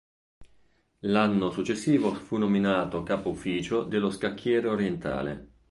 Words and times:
L'anno 1.01 1.51
successivo 1.51 2.15
fu 2.15 2.37
nominato 2.37 3.03
Capo 3.03 3.29
ufficio 3.29 3.83
dello 3.83 4.09
Scacchiere 4.09 4.67
orientale. 4.67 5.49